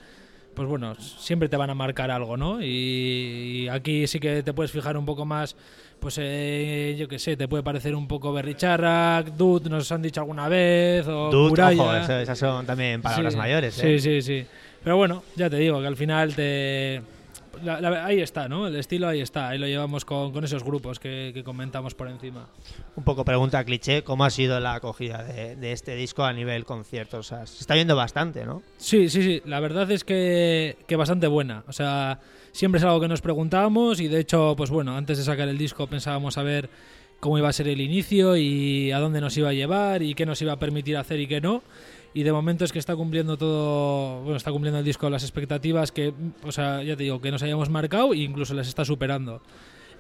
pues 0.54 0.68
bueno, 0.68 0.96
siempre 0.96 1.48
te 1.48 1.56
van 1.56 1.70
a 1.70 1.76
marcar 1.76 2.12
algo, 2.12 2.36
¿no? 2.36 2.62
Y, 2.62 2.66
y 3.64 3.68
aquí 3.70 4.06
sí 4.06 4.20
que 4.20 4.44
te 4.44 4.52
puedes 4.54 4.70
fijar 4.70 4.98
un 4.98 5.06
poco 5.06 5.24
más, 5.26 5.56
pues 6.00 6.18
eh, 6.20 6.94
yo 7.00 7.08
qué 7.08 7.20
sé, 7.20 7.38
te 7.38 7.48
puede 7.48 7.64
parecer 7.64 7.96
un 7.96 8.06
poco 8.06 8.34
Berricharac, 8.34 9.28
Dude, 9.38 9.70
nos 9.70 9.90
han 9.94 10.02
dicho 10.02 10.20
alguna 10.20 10.50
vez, 10.50 11.08
o 11.08 11.30
Dude, 11.32 11.50
Muralla. 11.52 11.82
ojo, 11.84 11.96
eso- 11.96 12.20
esas 12.20 12.38
son 12.38 12.66
también 12.66 13.02
palabras 13.02 13.32
Sí, 13.34 13.38
mayores. 13.40 13.76
Sí, 13.76 13.88
¿eh? 13.88 14.00
sí, 14.00 14.22
sí. 14.22 14.46
Pero 14.84 14.98
bueno, 14.98 15.24
ya 15.38 15.50
te 15.50 15.56
digo 15.56 15.80
que 15.80 15.88
al 15.88 15.96
final 15.96 16.36
te, 16.36 17.02
la- 17.64 17.82
la- 17.82 18.06
ahí 18.06 18.22
está, 18.22 18.48
¿no? 18.48 18.68
El 18.68 18.76
estilo 18.76 19.08
ahí 19.08 19.22
está, 19.22 19.50
ahí 19.50 19.58
lo 19.60 19.68
llevamos 19.68 20.06
con, 20.06 20.32
con 20.32 20.44
esos 20.44 20.64
grupos 20.64 21.00
que, 21.00 21.32
que 21.34 21.44
comentamos 21.44 21.94
por 21.96 22.08
encima. 22.08 22.48
Un 22.96 23.04
poco 23.04 23.24
pregunta 23.26 23.64
cliché, 23.64 24.04
¿cómo 24.04 24.24
ha 24.26 24.30
sido 24.30 24.60
la 24.60 24.76
acogida 24.76 25.24
de, 25.24 25.56
de 25.56 25.72
este 25.72 25.96
disco 25.96 26.24
a 26.24 26.34
nivel 26.34 26.66
concierto? 26.66 27.18
O 27.20 27.24
sea, 27.24 27.46
se 27.46 27.60
está 27.62 27.74
viendo 27.76 27.96
bastante, 27.96 28.46
¿no? 28.46 28.62
Sí, 28.78 29.10
sí, 29.10 29.22
sí. 29.24 29.42
La 29.46 29.60
verdad 29.60 29.90
es 29.92 30.04
que, 30.04 30.78
que 30.88 30.96
bastante 30.96 31.28
buena. 31.28 31.64
O 31.68 31.74
sea, 31.74 32.20
siempre 32.52 32.80
es 32.80 32.84
algo 32.86 33.00
que 33.00 33.08
nos 33.08 33.22
preguntábamos 33.22 34.00
y 34.00 34.08
de 34.08 34.20
hecho, 34.20 34.56
pues 34.58 34.70
bueno, 34.70 34.96
antes 34.96 35.18
de 35.18 35.24
sacar 35.24 35.48
el 35.48 35.58
disco 35.58 35.88
pensábamos 35.88 36.38
a 36.38 36.44
ver 36.44 36.70
cómo 37.20 37.38
iba 37.38 37.48
a 37.50 37.54
ser 37.54 37.68
el 37.68 37.80
inicio 37.82 38.36
y 38.36 38.92
a 38.92 39.00
dónde 39.00 39.22
nos 39.22 39.38
iba 39.38 39.50
a 39.50 39.54
llevar 39.54 40.02
y 40.02 40.16
qué 40.16 40.26
nos 40.26 40.42
iba 40.42 40.54
a 40.54 40.58
permitir 40.60 40.98
hacer 40.98 41.20
y 41.20 41.28
qué 41.28 41.40
no. 41.40 41.62
Y 42.14 42.24
de 42.24 42.32
momento 42.34 42.66
es 42.66 42.72
que 42.74 42.80
está 42.80 42.96
cumpliendo 42.96 43.38
todo, 43.38 44.22
bueno, 44.22 44.36
está 44.36 44.52
cumpliendo 44.52 44.80
el 44.80 44.86
disco 44.86 45.10
las 45.10 45.24
expectativas 45.24 45.92
que, 45.94 46.14
o 46.44 46.52
sea, 46.52 46.84
ya 46.84 46.98
te 46.98 47.04
digo, 47.04 47.22
que 47.22 47.32
nos 47.32 47.42
hayamos 47.42 47.70
marcado 47.70 48.14
e 48.14 48.18
incluso 48.18 48.54
las 48.54 48.68
está 48.68 48.84
superando. 48.84 49.42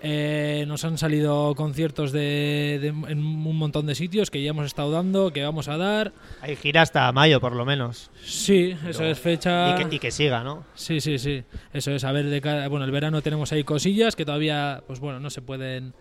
Eh, 0.03 0.65
nos 0.67 0.83
han 0.83 0.97
salido 0.97 1.53
conciertos 1.55 2.11
de, 2.11 2.79
de- 2.81 2.87
en 3.11 3.19
un 3.19 3.55
montón 3.55 3.85
de 3.85 3.93
sitios 3.93 4.31
que 4.31 4.41
ya 4.41 4.49
hemos 4.49 4.65
estado 4.65 4.91
dando, 4.91 5.31
que 5.31 5.43
vamos 5.43 5.67
a 5.67 5.77
dar. 5.77 6.11
Hay 6.41 6.55
gira 6.55 6.81
hasta 6.81 7.11
mayo, 7.11 7.39
por 7.39 7.55
lo 7.55 7.65
menos. 7.65 8.09
Sí, 8.23 8.75
eso 8.89 9.05
es 9.05 9.19
fecha. 9.19 9.69
Y 9.79 9.83
que, 9.89 9.95
y 9.95 9.99
que 9.99 10.09
siga, 10.09 10.43
¿no? 10.43 10.63
Sí, 10.73 10.99
sí, 11.01 11.19
sí. 11.19 11.43
Eso 11.71 11.91
es. 11.91 12.03
A 12.03 12.11
ver, 12.11 12.25
de 12.25 12.41
cara- 12.41 12.67
bueno, 12.67 12.83
el 12.85 12.91
verano 12.91 13.21
tenemos 13.21 13.51
ahí 13.51 13.63
cosillas 13.63 14.15
que 14.15 14.25
todavía, 14.25 14.81
pues 14.87 14.99
bueno, 14.99 15.19
no 15.19 15.29
se 15.29 15.43
pueden, 15.43 15.93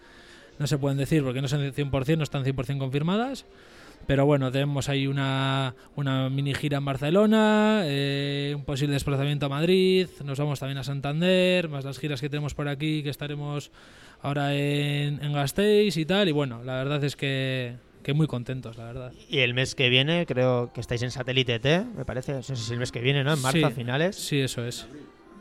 no 0.59 0.67
se 0.67 0.79
pueden 0.79 0.97
decir 0.97 1.23
porque 1.23 1.43
no 1.43 1.49
son 1.49 1.61
100%, 1.61 2.17
no 2.17 2.23
están 2.25 2.43
100% 2.43 2.79
confirmadas. 2.79 3.45
Pero 4.11 4.27
bueno, 4.27 4.51
tenemos 4.51 4.89
ahí 4.89 5.07
una, 5.07 5.77
una 5.95 6.29
mini 6.31 6.53
gira 6.53 6.79
en 6.79 6.85
Barcelona, 6.85 7.83
eh, 7.85 8.53
un 8.57 8.65
posible 8.65 8.95
desplazamiento 8.95 9.47
a 9.47 9.49
Madrid, 9.49 10.09
nos 10.25 10.37
vamos 10.37 10.59
también 10.59 10.79
a 10.79 10.83
Santander, 10.83 11.69
más 11.69 11.85
las 11.85 11.97
giras 12.01 12.21
que 12.21 12.29
tenemos 12.29 12.53
por 12.55 12.67
aquí, 12.67 13.05
que 13.05 13.11
estaremos 13.11 13.71
ahora 14.21 14.53
en, 14.57 15.23
en 15.23 15.33
Gasteiz 15.33 15.97
y 15.97 16.05
tal. 16.07 16.29
Y 16.29 16.33
bueno, 16.33 16.65
la 16.65 16.75
verdad 16.75 17.05
es 17.05 17.15
que, 17.15 17.77
que 18.03 18.13
muy 18.13 18.27
contentos, 18.27 18.77
la 18.79 18.87
verdad. 18.87 19.13
Y 19.29 19.39
el 19.39 19.55
mes 19.55 19.77
que 19.77 19.89
viene, 19.89 20.27
creo 20.27 20.73
que 20.75 20.81
estáis 20.81 21.03
en 21.03 21.13
Satélite 21.13 21.61
T, 21.61 21.85
me 21.97 22.05
parece. 22.05 22.33
No 22.33 22.43
sé 22.43 22.57
si 22.57 22.63
es 22.65 22.71
el 22.73 22.79
mes 22.81 22.91
que 22.91 23.03
viene, 23.03 23.23
¿no? 23.23 23.35
En 23.35 23.41
marzo, 23.41 23.59
Sí. 23.59 23.63
a 23.63 23.71
finales. 23.71 24.17
Sí, 24.17 24.41
eso 24.41 24.67
es. 24.67 24.89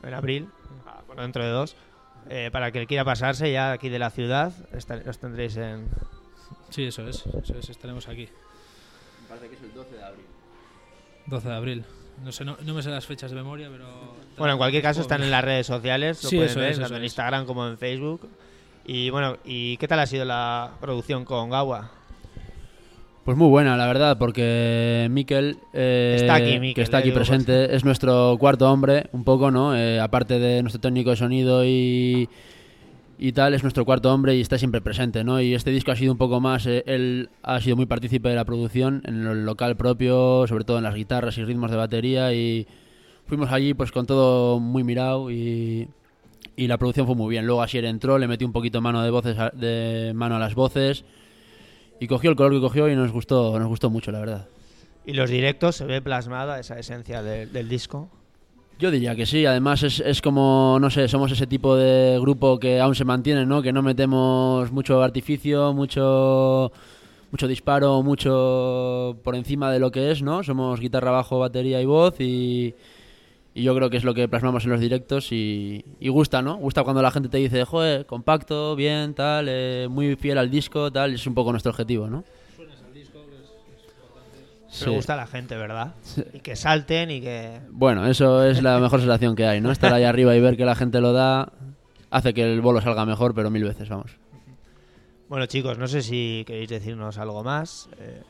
en 0.03 0.13
abril, 0.13 0.47
ah, 0.85 1.01
bueno, 1.07 1.23
dentro 1.23 1.43
de 1.43 1.49
dos. 1.49 1.75
Eh, 2.29 2.49
para 2.51 2.71
que 2.71 2.85
quiera 2.85 3.03
pasarse 3.03 3.51
ya 3.51 3.71
aquí 3.71 3.89
de 3.89 3.97
la 3.97 4.11
ciudad, 4.11 4.53
los 5.07 5.17
tendréis 5.17 5.57
en... 5.57 5.88
Sí, 6.69 6.83
eso 6.83 7.07
es. 7.07 7.25
Eso 7.25 7.57
es, 7.57 7.67
estaremos 7.67 8.07
aquí. 8.07 8.29
Parece 9.29 9.48
que 9.48 9.55
es 9.55 9.62
el 9.62 9.74
12 9.74 9.95
de 9.95 10.03
abril. 10.03 10.25
12 11.27 11.48
de 11.48 11.53
abril. 11.55 11.83
No 12.24 12.31
sé, 12.33 12.43
no, 12.43 12.57
no 12.65 12.74
me 12.74 12.81
sé 12.83 12.89
las 12.89 13.05
fechas 13.05 13.31
de 13.31 13.38
memoria, 13.38 13.69
pero... 13.71 13.86
Bueno, 14.38 14.53
en 14.53 14.57
cualquier 14.57 14.83
caso 14.83 15.00
están 15.01 15.24
en 15.24 15.31
las 15.31 15.43
redes 15.43 15.67
sociales, 15.67 16.21
lo 16.24 16.29
Sí, 16.29 16.36
pueden 16.36 16.51
eso 16.51 16.59
ver, 16.59 16.71
es, 16.71 16.75
tanto 16.77 16.88
eso 16.88 16.95
en 16.98 17.03
es. 17.03 17.12
Instagram 17.12 17.45
como 17.45 17.65
en 17.67 17.77
Facebook. 17.77 18.27
Y 18.86 19.09
bueno, 19.09 19.38
¿y 19.45 19.77
qué 19.77 19.88
tal 19.88 20.00
ha 20.00 20.05
sido 20.05 20.25
la 20.25 20.71
producción 20.81 21.24
con 21.24 21.50
Gawa? 21.50 21.91
Pues 23.24 23.38
muy 23.38 23.48
buena, 23.48 23.77
la 23.77 23.86
verdad, 23.86 24.17
porque 24.17 25.07
Miquel, 25.12 25.57
eh, 25.74 26.17
Está 26.19 26.36
aquí, 26.36 26.59
Miquel, 26.59 26.74
que 26.74 26.81
está 26.81 26.98
aquí 26.98 27.12
presente, 27.12 27.75
es 27.75 27.86
nuestro 27.86 28.36
cuarto 28.39 28.69
hombre, 28.71 29.07
un 29.12 29.24
poco, 29.24 29.51
¿no? 29.51 29.75
Eh, 29.75 30.00
aparte 30.00 30.39
de 30.39 30.63
nuestro 30.63 30.81
técnico 30.81 31.12
de 31.12 31.15
sonido 31.15 31.63
y, 31.63 32.27
y 33.21 33.33
tal, 33.33 33.53
es 33.53 33.63
nuestro 33.63 33.83
cuarto 33.85 34.13
hombre 34.13 34.35
y 34.38 34.41
está 34.41 34.57
siempre 34.57 34.79
presente, 34.81 35.23
¿no? 35.25 35.41
Y 35.41 35.53
este 35.53 35.71
disco 35.71 35.91
ha 35.91 35.95
sido 35.95 36.11
un 36.13 36.17
poco 36.17 36.39
más, 36.39 36.65
eh, 36.65 36.83
él 36.88 37.29
ha 37.43 37.59
sido 37.59 37.75
muy 37.75 37.85
partícipe 37.85 38.29
de 38.29 38.35
la 38.35 38.45
producción 38.45 39.01
en 39.05 39.27
el 39.27 39.45
local 39.45 39.75
propio, 39.75 40.45
sobre 40.47 40.63
todo 40.63 40.77
en 40.77 40.83
las 40.85 40.95
guitarras 40.95 41.38
y 41.38 41.43
ritmos 41.43 41.69
de 41.69 41.77
batería 41.77 42.33
y 42.33 42.65
fuimos 43.27 43.51
allí 43.51 43.73
pues 43.73 43.91
con 43.91 44.05
todo 44.05 44.59
muy 44.59 44.83
mirado 44.83 45.29
y, 45.31 45.89
y 46.55 46.67
la 46.67 46.77
producción 46.77 47.05
fue 47.05 47.15
muy 47.15 47.29
bien. 47.29 47.45
Luego 47.45 47.61
Asier 47.61 47.85
entró, 47.85 48.17
le 48.17 48.27
metió 48.27 48.47
un 48.47 48.53
poquito 48.53 48.79
mano 48.81 49.03
de 49.03 49.09
voces 49.11 49.38
a- 49.38 49.49
de 49.49 50.13
mano 50.15 50.38
a 50.38 50.39
las 50.39 50.55
voces 50.55 51.03
y 51.99 52.07
cogió 52.07 52.29
el 52.29 52.38
color 52.38 52.53
que 52.53 52.61
cogió 52.61 52.88
y 52.89 52.95
nos 52.95 53.11
gustó, 53.11 53.59
nos 53.59 53.67
gustó 53.67 53.89
mucho, 53.89 54.11
la 54.11 54.19
verdad. 54.21 54.47
Y 55.05 55.13
los 55.13 55.29
directos 55.29 55.75
se 55.75 55.85
ve 55.85 56.01
plasmada 56.01 56.59
esa 56.59 56.79
esencia 56.79 57.21
de- 57.21 57.47
del 57.47 57.67
disco. 57.67 58.09
Yo 58.79 58.91
diría 58.91 59.13
que 59.13 59.25
sí, 59.25 59.45
además 59.45 59.83
es, 59.83 60.00
es 60.00 60.21
como, 60.21 60.77
no 60.79 60.89
sé, 60.89 61.09
somos 61.09 61.29
ese 61.33 61.45
tipo 61.45 61.75
de 61.75 62.17
grupo 62.21 62.57
que 62.57 62.79
aún 62.79 62.95
se 62.95 63.03
mantiene, 63.03 63.45
¿no? 63.45 63.62
Que 63.62 63.74
no 63.74 63.81
metemos 63.81 64.71
mucho 64.71 65.03
artificio, 65.03 65.74
mucho 65.74 66.71
mucho 67.29 67.48
disparo, 67.50 68.01
mucho 68.03 69.17
por 69.21 69.36
encima 69.36 69.69
de 69.69 69.79
lo 69.79 69.91
que 69.91 70.12
es, 70.12 70.21
¿no? 70.21 70.43
Somos 70.43 70.79
guitarra, 70.79 71.12
bajo, 71.12 71.39
batería 71.39 71.81
y 71.81 71.86
voz 71.86 72.21
y, 72.21 72.74
y 73.53 73.63
yo 73.63 73.75
creo 73.75 73.89
que 73.89 73.98
es 73.98 74.05
lo 74.05 74.13
que 74.13 74.29
plasmamos 74.29 74.63
en 74.63 74.71
los 74.71 74.79
directos 74.79 75.33
y, 75.33 75.83
y 76.00 76.07
gusta, 76.07 76.41
¿no? 76.41 76.55
Gusta 76.55 76.86
cuando 76.86 77.01
la 77.01 77.12
gente 77.12 77.27
te 77.27 77.38
dice, 77.38 77.65
joder, 77.65 78.05
compacto, 78.05 78.77
bien, 78.77 79.13
tal, 79.13 79.48
eh, 79.50 79.88
muy 79.89 80.15
fiel 80.15 80.38
al 80.38 80.50
disco, 80.50 80.89
tal, 80.89 81.15
es 81.15 81.27
un 81.27 81.33
poco 81.33 81.51
nuestro 81.51 81.71
objetivo, 81.71 82.07
¿no? 82.07 82.24
Me 84.85 84.91
gusta 84.95 85.13
a 85.13 85.17
la 85.17 85.27
gente, 85.27 85.55
¿verdad? 85.57 85.93
Y 86.33 86.39
que 86.39 86.55
salten 86.55 87.09
y 87.11 87.21
que... 87.21 87.59
Bueno, 87.71 88.05
eso 88.07 88.43
es 88.45 88.61
la 88.61 88.79
mejor 88.79 88.99
sensación 88.99 89.35
que 89.35 89.45
hay, 89.47 89.61
¿no? 89.61 89.71
Estar 89.71 89.93
ahí 89.93 90.03
arriba 90.03 90.35
y 90.35 90.41
ver 90.41 90.57
que 90.57 90.65
la 90.65 90.75
gente 90.75 91.01
lo 91.01 91.11
da 91.13 91.51
hace 92.11 92.33
que 92.33 92.43
el 92.53 92.61
bolo 92.61 92.79
salga 92.81 93.05
mejor, 93.05 93.33
pero 93.33 93.49
mil 93.49 93.63
veces, 93.63 93.89
vamos. 93.89 94.11
Bueno, 95.27 95.45
chicos, 95.47 95.77
no 95.77 95.88
sé 95.88 96.01
si 96.01 96.43
queréis 96.47 96.69
decirnos 96.69 97.17
algo 97.17 97.43
más. 97.43 97.89
eh, 97.99 98.21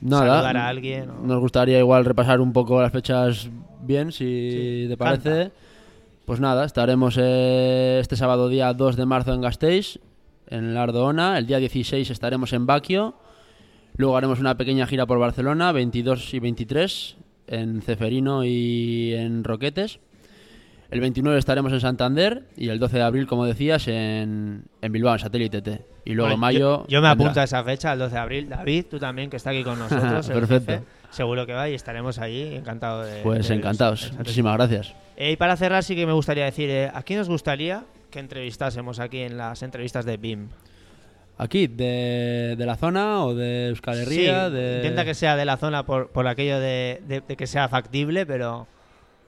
Nada. 0.00 0.26
Saludar 0.34 0.56
a 0.56 0.68
alguien. 0.68 1.10
o- 1.10 1.22
Nos 1.26 1.40
gustaría 1.40 1.78
igual 1.78 2.04
repasar 2.04 2.40
un 2.40 2.52
poco 2.52 2.80
las 2.80 2.92
fechas 2.92 3.48
bien, 3.82 4.12
si 4.12 4.50
Sí, 4.50 4.86
te 4.88 4.96
parece. 4.96 5.30
canta. 5.30 5.54
Pues 6.26 6.38
nada, 6.40 6.64
estaremos 6.64 7.16
eh, 7.20 7.98
este 8.00 8.16
sábado 8.16 8.48
día 8.48 8.72
2 8.72 8.96
de 8.96 9.04
marzo 9.06 9.32
en 9.34 9.40
Gasteiz, 9.40 9.98
en 10.46 10.74
la 10.74 10.84
Ardoona. 10.84 11.36
El 11.38 11.46
día 11.46 11.58
16 11.58 12.08
estaremos 12.10 12.52
en 12.52 12.66
Baquio. 12.66 13.14
Luego 13.96 14.16
haremos 14.16 14.40
una 14.40 14.56
pequeña 14.56 14.86
gira 14.86 15.06
por 15.06 15.18
Barcelona, 15.18 15.72
22 15.72 16.32
y 16.34 16.40
23, 16.40 17.16
en 17.48 17.82
Ceferino 17.82 18.44
y 18.44 19.12
en 19.14 19.44
Roquetes. 19.44 20.00
El 20.90 21.00
29 21.00 21.38
estaremos 21.38 21.72
en 21.72 21.80
Santander 21.80 22.44
y 22.56 22.68
el 22.68 22.80
12 22.80 22.96
de 22.96 23.02
abril, 23.02 23.26
como 23.28 23.46
decías, 23.46 23.86
en, 23.86 24.64
en 24.82 24.92
Bilbao, 24.92 25.12
en 25.12 25.18
Satélite 25.20 25.62
T. 25.62 25.84
Y 26.04 26.14
luego 26.14 26.30
Bueno, 26.30 26.40
mayo. 26.40 26.58
Yo, 26.58 26.86
yo 26.88 27.00
me 27.00 27.08
vendrá. 27.08 27.10
apunto 27.26 27.40
a 27.40 27.44
esa 27.44 27.62
fecha, 27.62 27.92
el 27.92 28.00
12 28.00 28.14
de 28.14 28.20
abril. 28.20 28.48
David, 28.48 28.86
tú 28.90 28.98
también, 28.98 29.30
que 29.30 29.36
está 29.36 29.50
aquí 29.50 29.62
con 29.62 29.78
nosotros. 29.78 30.26
Perfecto. 30.28 30.72
jefe, 30.72 30.84
seguro 31.10 31.46
que 31.46 31.52
va 31.52 31.68
y 31.68 31.74
estaremos 31.74 32.18
allí. 32.18 32.56
Encantado 32.56 33.04
de. 33.04 33.22
Pues 33.22 33.46
de 33.48 33.54
encantados. 33.54 34.12
Muchísimas 34.18 34.56
gracias. 34.56 34.92
Eh, 35.16 35.30
y 35.32 35.36
para 35.36 35.56
cerrar, 35.56 35.84
sí 35.84 35.94
que 35.94 36.06
me 36.06 36.12
gustaría 36.12 36.44
decir: 36.46 36.68
eh, 36.70 36.90
¿a 36.92 37.02
quién 37.04 37.20
nos 37.20 37.28
gustaría 37.28 37.84
que 38.10 38.18
entrevistásemos 38.18 38.98
aquí 38.98 39.18
en 39.20 39.36
las 39.36 39.62
entrevistas 39.62 40.04
de 40.04 40.16
BIM? 40.16 40.48
¿Aquí? 41.42 41.68
¿De, 41.68 42.54
de 42.58 42.66
la 42.66 42.76
zona 42.76 43.24
o 43.24 43.34
de 43.34 43.68
Euskal 43.68 43.98
Herria? 44.00 44.48
Sí, 44.48 44.52
de... 44.54 44.76
Intenta 44.76 45.06
que 45.06 45.14
sea 45.14 45.36
de 45.36 45.46
la 45.46 45.56
zona 45.56 45.86
por, 45.86 46.10
por 46.10 46.26
aquello 46.28 46.60
de, 46.60 47.00
de- 47.08 47.22
de 47.22 47.36
que 47.36 47.46
sea 47.46 47.66
factible, 47.68 48.26
pero. 48.26 48.66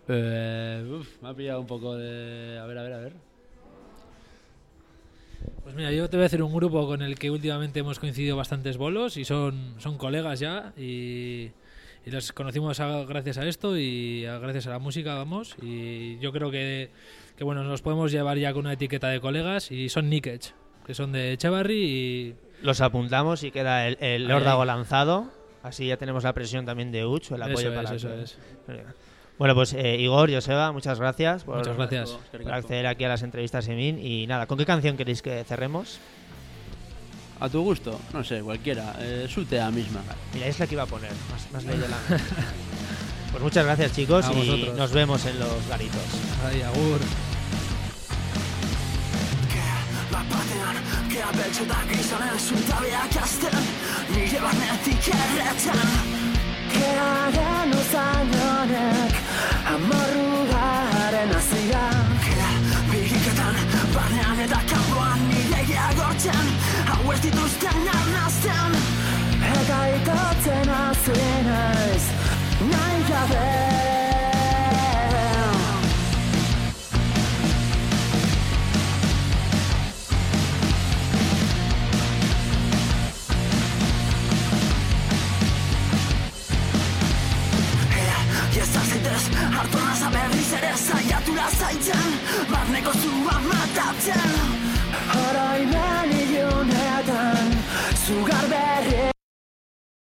Eh, 0.09 0.85
uf, 1.01 1.09
me 1.23 1.31
ha 1.31 1.35
pillado 1.35 1.61
un 1.61 1.67
poco 1.67 1.97
de... 1.97 2.59
A 2.59 2.67
ver, 2.67 2.77
a 2.79 2.83
ver, 2.83 2.93
a 2.93 2.99
ver. 2.99 3.13
Pues 5.63 5.75
mira, 5.75 5.91
yo 5.93 6.09
te 6.11 6.17
voy 6.17 6.25
a 6.25 6.27
hacer 6.27 6.43
un 6.43 6.53
grupo 6.53 6.87
con 6.87 7.03
el 7.03 7.19
que 7.19 7.31
últimamente 7.31 7.81
hemos 7.81 7.99
coincidido 7.99 8.37
bastantes 8.37 8.77
bolos 8.77 9.17
y 9.17 9.25
son, 9.25 9.75
son 9.79 9.97
colegas 9.97 10.39
ya 10.41 10.73
y, 10.77 11.51
y 12.05 12.11
los 12.11 12.33
conocimos 12.33 12.79
a- 12.81 13.05
gracias 13.05 13.39
a 13.39 13.47
esto 13.47 13.79
y 13.79 14.27
a- 14.27 14.39
gracias 14.39 14.67
a 14.67 14.71
la 14.71 14.79
música, 14.79 15.15
vamos. 15.15 15.57
Y 15.63 16.19
yo 16.19 16.31
creo 16.33 16.51
que, 16.51 16.91
que 17.37 17.45
bueno, 17.45 17.65
nos 17.65 17.81
podemos 17.81 18.13
llevar 18.13 18.37
ya 18.39 18.53
con 18.53 18.61
una 18.67 18.75
etiqueta 18.75 19.09
de 19.09 19.21
colegas 19.21 19.71
y 19.71 19.89
son 19.89 20.11
Nickech, 20.11 20.53
que 20.87 20.95
son 20.95 21.13
de 21.13 21.33
Echevarri 21.33 21.85
y 21.85 22.35
Los 22.63 22.81
apuntamos 22.81 23.43
y 23.45 23.51
queda 23.51 23.87
el, 23.89 23.97
el 24.01 24.31
órdago 24.31 24.65
lanzado. 24.65 25.31
Así 25.63 25.87
ya 25.87 25.97
tenemos 25.97 26.25
la 26.25 26.33
presión 26.33 26.67
también 26.67 26.91
de 26.91 27.07
Uch, 27.07 27.31
el 27.31 27.43
apoyo 27.43 27.59
eso 27.59 27.69
es, 27.69 27.75
para 27.85 27.97
eso 27.97 28.15
es. 28.15 28.39
Bueno, 29.39 29.55
pues 29.55 29.73
eh, 29.73 29.97
Igor, 29.97 30.33
Joseba, 30.33 30.73
muchas 30.73 30.99
gracias 31.01 31.45
por, 31.45 31.59
Muchas 31.59 31.77
gracias. 31.77 32.11
por 32.31 32.53
acceder 32.53 32.87
aquí 32.87 33.05
a 33.05 33.09
las 33.09 33.23
entrevistas 33.23 33.67
en 33.69 33.77
MIN. 33.77 33.99
Y 33.99 34.27
nada, 34.27 34.47
¿con 34.47 34.59
qué 34.59 34.67
canción 34.67 34.97
queréis 34.97 35.23
que 35.23 35.43
cerremos? 35.45 35.99
¿A 37.41 37.49
tu 37.49 37.63
gusto? 37.63 37.99
No 38.13 38.23
sé, 38.23 38.41
cualquiera. 38.41 38.95
Eh, 39.01 39.27
Sutea 39.29 39.71
misma. 39.71 40.01
Mira, 40.35 40.47
es 40.47 40.61
la 40.61 40.67
que 40.67 40.75
iba 40.75 40.85
a 40.85 40.87
poner, 40.87 41.11
más, 41.31 41.51
más 41.53 41.65
leído 41.65 41.87
la 41.89 41.97
Pues 43.33 43.43
muchas 43.43 43.65
gracias 43.65 43.93
chicos 43.95 44.27
A 44.27 44.33
y 44.33 44.37
vosotros. 44.37 44.77
nos 44.77 44.93
vemos 44.93 45.25
en 45.27 45.39
los 45.41 45.69
garitos. 45.69 46.03
Ahí, 46.45 46.61
agur. 46.63 47.01
Kea 51.33 51.43
beltxetak 51.43 51.91
izanen 51.93 52.39
zutabeak 52.39 53.17
azten 53.23 53.65
Nire 54.15 54.41
barnetik 54.41 55.09
erretzen 55.09 55.91
Kearen 56.73 57.73
uzainonek 57.73 59.15
Amorruaren 59.75 61.35
azira 61.37 61.89
Kea 62.25 62.51
bigiketan, 62.91 63.57
barnean 63.95 64.39
eta 64.45 64.61
kanpoan 64.69 65.21
Nire 65.29 65.65
geagortzen, 65.67 66.47
hau 66.87 67.13
ez 67.13 67.21
dituzten 67.21 67.91
arnazten 67.97 68.81
Eta 69.53 69.83
itotzen 69.97 70.75
azinez, 70.79 72.03
nahi 72.71 73.05
gabe 73.09 73.72